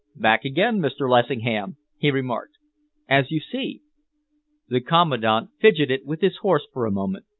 [0.15, 1.07] "Back again, Mr.
[1.07, 2.55] Lessingham?" he remarked.
[3.07, 3.81] "As you see."
[4.67, 7.25] The Commandant fidgeted with his horse for a moment.